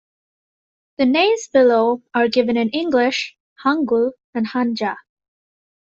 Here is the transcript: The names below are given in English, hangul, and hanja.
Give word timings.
The 0.97 1.05
names 1.05 1.47
below 1.53 2.01
are 2.15 2.27
given 2.27 2.57
in 2.57 2.69
English, 2.71 3.37
hangul, 3.63 4.13
and 4.33 4.47
hanja. 4.47 4.97